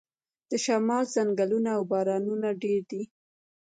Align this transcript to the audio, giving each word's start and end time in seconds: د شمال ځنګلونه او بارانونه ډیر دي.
د 0.49 0.51
شمال 0.65 1.03
ځنګلونه 1.15 1.69
او 1.77 1.81
بارانونه 1.91 2.49
ډیر 2.63 2.79
دي. 2.91 3.01